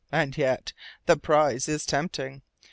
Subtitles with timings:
[0.11, 0.73] And yet
[1.05, 2.41] the prize is tempting!